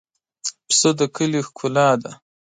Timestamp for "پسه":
0.67-0.89